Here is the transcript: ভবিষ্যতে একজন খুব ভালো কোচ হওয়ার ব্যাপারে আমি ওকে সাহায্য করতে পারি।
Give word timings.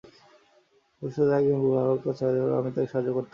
ভবিষ্যতে 1.01 1.33
একজন 1.37 1.57
খুব 1.61 1.71
ভালো 1.77 1.93
কোচ 2.03 2.17
হওয়ার 2.19 2.35
ব্যাপারে 2.35 2.57
আমি 2.59 2.69
ওকে 2.71 2.89
সাহায্য 2.91 3.09
করতে 3.09 3.17
পারি। 3.17 3.29